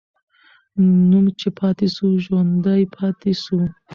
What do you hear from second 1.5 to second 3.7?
پاتې سو، ژوندی پاتې سو.